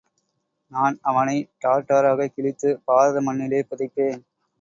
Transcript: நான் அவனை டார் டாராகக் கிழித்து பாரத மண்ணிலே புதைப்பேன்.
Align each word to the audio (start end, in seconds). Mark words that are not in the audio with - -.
நான் 0.71 0.95
அவனை 1.01 1.35
டார் 1.59 1.85
டாராகக் 1.85 2.33
கிழித்து 2.33 2.81
பாரத 2.85 3.21
மண்ணிலே 3.21 3.61
புதைப்பேன். 3.69 4.19